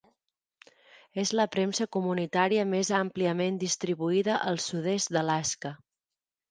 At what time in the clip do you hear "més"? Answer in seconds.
2.73-2.91